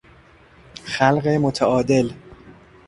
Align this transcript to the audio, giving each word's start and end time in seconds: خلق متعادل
خلق 0.83 1.27
متعادل 1.27 2.13